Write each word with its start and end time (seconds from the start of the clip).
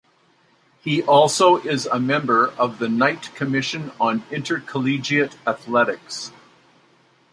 He 0.81 1.03
also 1.03 1.57
is 1.57 1.85
a 1.85 1.99
member 1.99 2.47
of 2.57 2.79
the 2.79 2.89
Knight 2.89 3.35
Commission 3.35 3.91
on 3.99 4.23
Intercollegiate 4.31 5.37
Athletics. 5.45 6.31